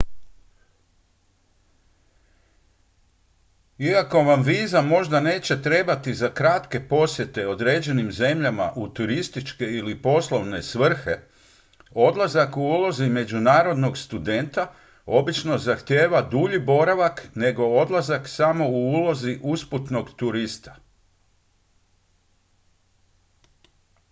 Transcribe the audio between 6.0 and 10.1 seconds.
za kratke posjete određenim zemljama u turističke ili